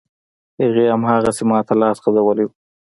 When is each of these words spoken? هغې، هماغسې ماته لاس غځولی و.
هغې، 0.61 0.85
هماغسې 0.95 1.43
ماته 1.49 1.73
لاس 1.81 1.97
غځولی 2.03 2.43
و. 2.45 2.49